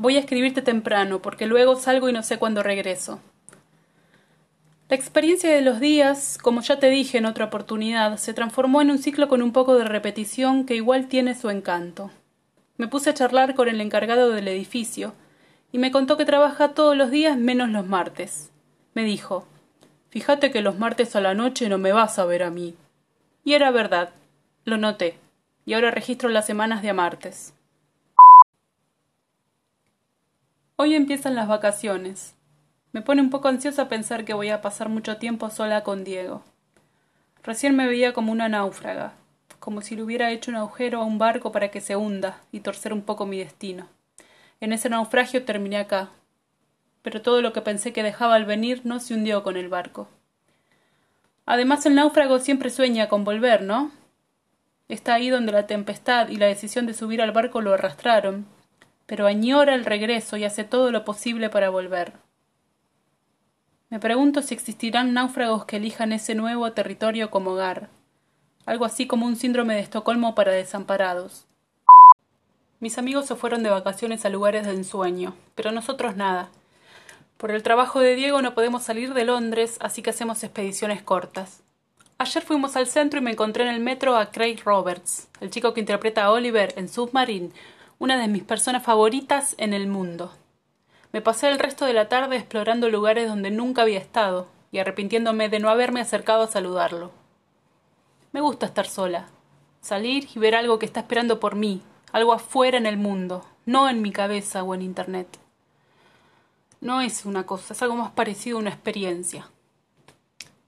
Voy 0.00 0.14
a 0.14 0.20
escribirte 0.20 0.62
temprano, 0.62 1.20
porque 1.20 1.46
luego 1.46 1.74
salgo 1.74 2.08
y 2.08 2.12
no 2.12 2.22
sé 2.22 2.38
cuándo 2.38 2.62
regreso. 2.62 3.18
La 4.88 4.94
experiencia 4.94 5.50
de 5.52 5.60
los 5.60 5.80
días, 5.80 6.38
como 6.40 6.60
ya 6.60 6.78
te 6.78 6.88
dije 6.88 7.18
en 7.18 7.26
otra 7.26 7.46
oportunidad, 7.46 8.16
se 8.16 8.32
transformó 8.32 8.80
en 8.80 8.92
un 8.92 8.98
ciclo 8.98 9.26
con 9.26 9.42
un 9.42 9.52
poco 9.52 9.76
de 9.76 9.82
repetición 9.82 10.66
que 10.66 10.76
igual 10.76 11.08
tiene 11.08 11.34
su 11.34 11.50
encanto. 11.50 12.12
Me 12.76 12.86
puse 12.86 13.10
a 13.10 13.14
charlar 13.14 13.56
con 13.56 13.68
el 13.68 13.80
encargado 13.80 14.30
del 14.30 14.46
edificio, 14.46 15.14
y 15.72 15.78
me 15.78 15.90
contó 15.90 16.16
que 16.16 16.24
trabaja 16.24 16.74
todos 16.74 16.96
los 16.96 17.10
días 17.10 17.36
menos 17.36 17.68
los 17.68 17.84
martes. 17.84 18.52
Me 18.94 19.02
dijo 19.02 19.48
Fíjate 20.10 20.52
que 20.52 20.62
los 20.62 20.78
martes 20.78 21.16
a 21.16 21.20
la 21.20 21.34
noche 21.34 21.68
no 21.68 21.76
me 21.76 21.90
vas 21.90 22.20
a 22.20 22.24
ver 22.24 22.44
a 22.44 22.50
mí. 22.50 22.76
Y 23.42 23.54
era 23.54 23.72
verdad. 23.72 24.10
Lo 24.64 24.76
noté. 24.76 25.18
Y 25.66 25.74
ahora 25.74 25.90
registro 25.90 26.28
las 26.28 26.46
semanas 26.46 26.82
de 26.82 26.90
a 26.90 26.94
martes. 26.94 27.52
Hoy 30.80 30.94
empiezan 30.94 31.34
las 31.34 31.48
vacaciones. 31.48 32.36
Me 32.92 33.02
pone 33.02 33.20
un 33.20 33.30
poco 33.30 33.48
ansiosa 33.48 33.88
pensar 33.88 34.24
que 34.24 34.32
voy 34.32 34.50
a 34.50 34.60
pasar 34.60 34.88
mucho 34.88 35.16
tiempo 35.16 35.50
sola 35.50 35.82
con 35.82 36.04
Diego. 36.04 36.44
Recién 37.42 37.74
me 37.74 37.88
veía 37.88 38.12
como 38.12 38.30
una 38.30 38.48
náufraga, 38.48 39.12
como 39.58 39.80
si 39.80 39.96
le 39.96 40.04
hubiera 40.04 40.30
hecho 40.30 40.52
un 40.52 40.56
agujero 40.56 41.00
a 41.00 41.04
un 41.04 41.18
barco 41.18 41.50
para 41.50 41.72
que 41.72 41.80
se 41.80 41.96
hunda 41.96 42.38
y 42.52 42.60
torcer 42.60 42.92
un 42.92 43.02
poco 43.02 43.26
mi 43.26 43.38
destino. 43.38 43.88
En 44.60 44.72
ese 44.72 44.88
naufragio 44.88 45.44
terminé 45.44 45.78
acá, 45.78 46.10
pero 47.02 47.22
todo 47.22 47.42
lo 47.42 47.52
que 47.52 47.60
pensé 47.60 47.92
que 47.92 48.04
dejaba 48.04 48.36
al 48.36 48.44
venir 48.44 48.82
no 48.84 49.00
se 49.00 49.14
hundió 49.14 49.42
con 49.42 49.56
el 49.56 49.68
barco. 49.68 50.06
Además 51.44 51.86
el 51.86 51.96
náufrago 51.96 52.38
siempre 52.38 52.70
sueña 52.70 53.08
con 53.08 53.24
volver, 53.24 53.62
¿no? 53.62 53.90
Está 54.88 55.14
ahí 55.14 55.28
donde 55.28 55.50
la 55.50 55.66
tempestad 55.66 56.28
y 56.28 56.36
la 56.36 56.46
decisión 56.46 56.86
de 56.86 56.94
subir 56.94 57.20
al 57.20 57.32
barco 57.32 57.62
lo 57.62 57.74
arrastraron, 57.74 58.46
pero 59.08 59.26
añora 59.26 59.74
el 59.74 59.86
regreso 59.86 60.36
y 60.36 60.44
hace 60.44 60.64
todo 60.64 60.92
lo 60.92 61.06
posible 61.06 61.48
para 61.48 61.70
volver. 61.70 62.12
Me 63.88 63.98
pregunto 63.98 64.42
si 64.42 64.52
existirán 64.52 65.14
náufragos 65.14 65.64
que 65.64 65.76
elijan 65.76 66.12
ese 66.12 66.34
nuevo 66.34 66.70
territorio 66.72 67.30
como 67.30 67.52
hogar, 67.52 67.88
algo 68.66 68.84
así 68.84 69.06
como 69.06 69.24
un 69.24 69.36
síndrome 69.36 69.74
de 69.74 69.80
Estocolmo 69.80 70.34
para 70.34 70.52
desamparados. 70.52 71.46
Mis 72.80 72.98
amigos 72.98 73.24
se 73.24 73.34
fueron 73.34 73.62
de 73.62 73.70
vacaciones 73.70 74.26
a 74.26 74.28
lugares 74.28 74.66
de 74.66 74.74
ensueño, 74.74 75.34
pero 75.54 75.72
nosotros 75.72 76.14
nada. 76.14 76.50
Por 77.38 77.50
el 77.50 77.62
trabajo 77.62 78.00
de 78.00 78.14
Diego 78.14 78.42
no 78.42 78.52
podemos 78.52 78.82
salir 78.82 79.14
de 79.14 79.24
Londres, 79.24 79.78
así 79.80 80.02
que 80.02 80.10
hacemos 80.10 80.44
expediciones 80.44 81.02
cortas. 81.02 81.62
Ayer 82.18 82.42
fuimos 82.42 82.76
al 82.76 82.86
centro 82.86 83.20
y 83.20 83.22
me 83.22 83.30
encontré 83.30 83.64
en 83.64 83.74
el 83.74 83.80
metro 83.80 84.18
a 84.18 84.30
Craig 84.30 84.58
Roberts, 84.66 85.28
el 85.40 85.48
chico 85.48 85.72
que 85.72 85.80
interpreta 85.80 86.24
a 86.24 86.30
Oliver 86.30 86.74
en 86.76 86.90
Submarine, 86.90 87.52
una 87.98 88.16
de 88.18 88.28
mis 88.28 88.44
personas 88.44 88.82
favoritas 88.84 89.54
en 89.58 89.74
el 89.74 89.88
mundo. 89.88 90.32
Me 91.12 91.20
pasé 91.20 91.48
el 91.48 91.58
resto 91.58 91.84
de 91.84 91.94
la 91.94 92.08
tarde 92.08 92.36
explorando 92.36 92.88
lugares 92.90 93.28
donde 93.28 93.50
nunca 93.50 93.82
había 93.82 93.98
estado 93.98 94.46
y 94.70 94.78
arrepintiéndome 94.78 95.48
de 95.48 95.58
no 95.58 95.70
haberme 95.70 96.00
acercado 96.00 96.42
a 96.42 96.48
saludarlo. 96.48 97.10
Me 98.32 98.40
gusta 98.40 98.66
estar 98.66 98.86
sola, 98.86 99.28
salir 99.80 100.28
y 100.34 100.38
ver 100.38 100.54
algo 100.54 100.78
que 100.78 100.86
está 100.86 101.00
esperando 101.00 101.40
por 101.40 101.56
mí, 101.56 101.82
algo 102.12 102.32
afuera 102.32 102.76
en 102.76 102.86
el 102.86 102.98
mundo, 102.98 103.44
no 103.64 103.88
en 103.88 104.02
mi 104.02 104.12
cabeza 104.12 104.62
o 104.62 104.74
en 104.74 104.82
Internet. 104.82 105.38
No 106.80 107.00
es 107.00 107.24
una 107.24 107.46
cosa, 107.46 107.72
es 107.72 107.82
algo 107.82 107.96
más 107.96 108.12
parecido 108.12 108.58
a 108.58 108.60
una 108.60 108.70
experiencia. 108.70 109.50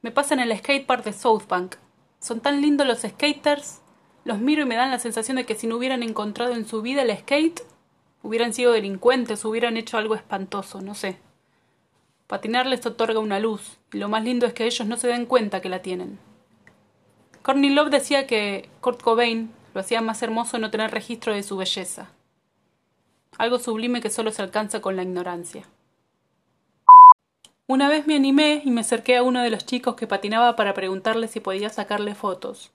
Me 0.00 0.10
pasa 0.10 0.34
en 0.34 0.40
el 0.40 0.56
skatepark 0.58 1.04
de 1.04 1.12
South 1.12 1.44
Bank. 1.46 1.76
Son 2.18 2.40
tan 2.40 2.60
lindos 2.60 2.86
los 2.86 3.00
skaters, 3.00 3.81
los 4.24 4.38
miro 4.38 4.62
y 4.62 4.66
me 4.66 4.76
dan 4.76 4.90
la 4.90 4.98
sensación 4.98 5.36
de 5.36 5.44
que 5.44 5.54
si 5.54 5.66
no 5.66 5.76
hubieran 5.76 6.02
encontrado 6.02 6.54
en 6.54 6.66
su 6.66 6.82
vida 6.82 7.02
el 7.02 7.16
skate, 7.16 7.62
hubieran 8.22 8.52
sido 8.52 8.72
delincuentes, 8.72 9.44
hubieran 9.44 9.76
hecho 9.76 9.98
algo 9.98 10.14
espantoso, 10.14 10.80
no 10.80 10.94
sé. 10.94 11.18
Patinar 12.26 12.66
les 12.66 12.86
otorga 12.86 13.18
una 13.18 13.40
luz, 13.40 13.78
y 13.92 13.98
lo 13.98 14.08
más 14.08 14.24
lindo 14.24 14.46
es 14.46 14.54
que 14.54 14.64
ellos 14.64 14.86
no 14.86 14.96
se 14.96 15.08
den 15.08 15.26
cuenta 15.26 15.60
que 15.60 15.68
la 15.68 15.82
tienen. 15.82 16.18
Courtney 17.42 17.70
Love 17.70 17.90
decía 17.90 18.26
que 18.26 18.68
Kurt 18.80 19.02
Cobain 19.02 19.52
lo 19.74 19.80
hacía 19.80 20.00
más 20.00 20.22
hermoso 20.22 20.58
no 20.58 20.70
tener 20.70 20.92
registro 20.92 21.34
de 21.34 21.42
su 21.42 21.56
belleza. 21.56 22.10
Algo 23.38 23.58
sublime 23.58 24.00
que 24.00 24.10
solo 24.10 24.30
se 24.30 24.42
alcanza 24.42 24.80
con 24.80 24.94
la 24.94 25.02
ignorancia. 25.02 25.64
Una 27.66 27.88
vez 27.88 28.06
me 28.06 28.14
animé 28.14 28.62
y 28.64 28.70
me 28.70 28.82
acerqué 28.82 29.16
a 29.16 29.22
uno 29.22 29.42
de 29.42 29.50
los 29.50 29.66
chicos 29.66 29.96
que 29.96 30.06
patinaba 30.06 30.56
para 30.56 30.74
preguntarle 30.74 31.26
si 31.26 31.40
podía 31.40 31.70
sacarle 31.70 32.14
fotos. 32.14 32.70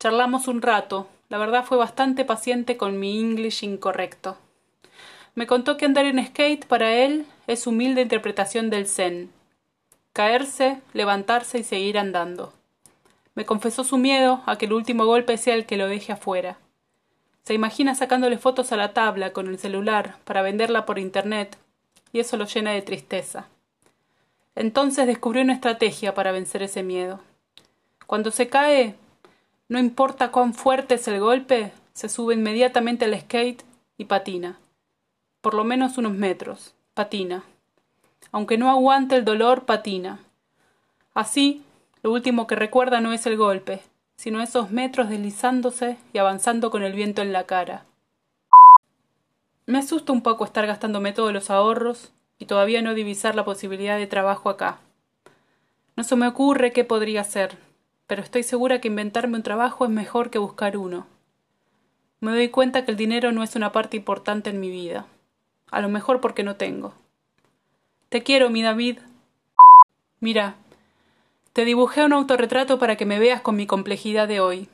Charlamos 0.00 0.46
un 0.46 0.62
rato. 0.62 1.08
La 1.28 1.38
verdad 1.38 1.64
fue 1.64 1.76
bastante 1.76 2.24
paciente 2.24 2.76
con 2.76 3.00
mi 3.00 3.18
English 3.18 3.64
incorrecto. 3.64 4.36
Me 5.34 5.48
contó 5.48 5.76
que 5.76 5.86
andar 5.86 6.06
en 6.06 6.24
skate 6.24 6.66
para 6.66 6.94
él 6.94 7.26
es 7.48 7.66
humilde 7.66 8.02
interpretación 8.02 8.70
del 8.70 8.86
zen. 8.86 9.30
Caerse, 10.12 10.80
levantarse 10.92 11.58
y 11.58 11.64
seguir 11.64 11.98
andando. 11.98 12.52
Me 13.34 13.44
confesó 13.44 13.82
su 13.82 13.98
miedo 13.98 14.42
a 14.46 14.56
que 14.56 14.66
el 14.66 14.72
último 14.72 15.04
golpe 15.04 15.36
sea 15.36 15.54
el 15.54 15.66
que 15.66 15.76
lo 15.76 15.88
deje 15.88 16.12
afuera. 16.12 16.58
Se 17.42 17.54
imagina 17.54 17.96
sacándole 17.96 18.38
fotos 18.38 18.70
a 18.70 18.76
la 18.76 18.92
tabla 18.92 19.32
con 19.32 19.48
el 19.48 19.58
celular 19.58 20.16
para 20.24 20.42
venderla 20.42 20.86
por 20.86 20.98
internet, 20.98 21.56
y 22.12 22.20
eso 22.20 22.36
lo 22.36 22.46
llena 22.46 22.72
de 22.72 22.82
tristeza. 22.82 23.46
Entonces 24.54 25.06
descubrió 25.06 25.42
una 25.42 25.54
estrategia 25.54 26.14
para 26.14 26.32
vencer 26.32 26.62
ese 26.62 26.82
miedo. 26.82 27.20
Cuando 28.06 28.30
se 28.30 28.48
cae, 28.48 28.96
no 29.68 29.78
importa 29.78 30.30
cuán 30.30 30.54
fuerte 30.54 30.94
es 30.94 31.08
el 31.08 31.20
golpe, 31.20 31.72
se 31.94 32.08
sube 32.08 32.34
inmediatamente 32.34 33.04
al 33.04 33.20
skate 33.20 33.62
y 33.96 34.04
patina 34.04 34.58
por 35.40 35.54
lo 35.54 35.64
menos 35.64 35.98
unos 35.98 36.12
metros. 36.12 36.74
Patina. 36.94 37.44
Aunque 38.32 38.58
no 38.58 38.70
aguante 38.70 39.16
el 39.16 39.24
dolor, 39.24 39.64
patina. 39.64 40.20
Así, 41.14 41.64
lo 42.02 42.12
último 42.12 42.46
que 42.46 42.56
recuerda 42.56 43.00
no 43.00 43.12
es 43.12 43.24
el 43.26 43.36
golpe, 43.36 43.80
sino 44.16 44.42
esos 44.42 44.70
metros 44.70 45.08
deslizándose 45.08 45.96
y 46.12 46.18
avanzando 46.18 46.70
con 46.70 46.82
el 46.82 46.92
viento 46.92 47.22
en 47.22 47.32
la 47.32 47.44
cara. 47.44 47.84
Me 49.66 49.78
asusta 49.78 50.12
un 50.12 50.22
poco 50.22 50.44
estar 50.44 50.66
gastándome 50.66 51.12
todos 51.12 51.32
los 51.32 51.50
ahorros 51.50 52.12
y 52.38 52.46
todavía 52.46 52.82
no 52.82 52.94
divisar 52.94 53.34
la 53.34 53.44
posibilidad 53.44 53.96
de 53.96 54.06
trabajo 54.06 54.50
acá. 54.50 54.80
No 55.96 56.04
se 56.04 56.16
me 56.16 56.26
ocurre 56.26 56.72
qué 56.72 56.84
podría 56.84 57.22
hacer, 57.22 57.58
pero 58.08 58.22
estoy 58.22 58.42
segura 58.42 58.80
que 58.80 58.88
inventarme 58.88 59.36
un 59.36 59.44
trabajo 59.44 59.84
es 59.84 59.90
mejor 59.92 60.30
que 60.30 60.38
buscar 60.38 60.76
uno. 60.76 61.06
Me 62.18 62.32
doy 62.32 62.48
cuenta 62.48 62.84
que 62.84 62.90
el 62.90 62.96
dinero 62.96 63.30
no 63.30 63.44
es 63.44 63.54
una 63.54 63.70
parte 63.70 63.96
importante 63.96 64.50
en 64.50 64.58
mi 64.58 64.70
vida 64.70 65.06
a 65.70 65.80
lo 65.80 65.88
mejor 65.88 66.20
porque 66.20 66.42
no 66.42 66.56
tengo. 66.56 66.94
Te 68.08 68.22
quiero, 68.22 68.50
mi 68.50 68.62
David. 68.62 68.98
Mira, 70.20 70.56
te 71.52 71.64
dibujé 71.64 72.04
un 72.04 72.12
autorretrato 72.12 72.78
para 72.78 72.96
que 72.96 73.06
me 73.06 73.18
veas 73.18 73.40
con 73.40 73.56
mi 73.56 73.66
complejidad 73.66 74.28
de 74.28 74.40
hoy. 74.40 74.68